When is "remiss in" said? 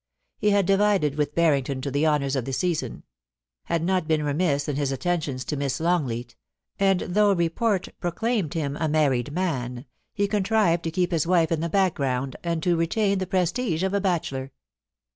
4.23-4.75